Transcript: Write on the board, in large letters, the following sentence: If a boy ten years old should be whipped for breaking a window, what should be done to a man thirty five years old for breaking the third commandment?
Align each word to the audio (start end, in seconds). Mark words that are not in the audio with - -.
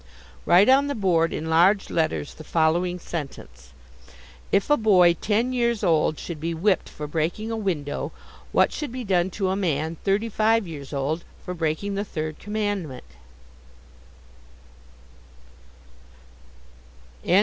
Write 0.47 0.67
on 0.67 0.87
the 0.87 0.95
board, 0.95 1.31
in 1.31 1.47
large 1.47 1.91
letters, 1.91 2.33
the 2.33 2.43
following 2.43 2.97
sentence: 2.97 3.69
If 4.51 4.71
a 4.71 4.75
boy 4.75 5.13
ten 5.13 5.53
years 5.53 5.83
old 5.83 6.17
should 6.17 6.39
be 6.39 6.55
whipped 6.55 6.89
for 6.89 7.05
breaking 7.05 7.51
a 7.51 7.55
window, 7.55 8.11
what 8.51 8.71
should 8.73 8.91
be 8.91 9.03
done 9.03 9.29
to 9.37 9.49
a 9.49 9.55
man 9.55 9.97
thirty 10.03 10.27
five 10.27 10.65
years 10.67 10.91
old 10.91 11.23
for 11.45 11.53
breaking 11.53 11.93
the 11.93 12.03
third 12.03 12.39
commandment? 12.39 13.03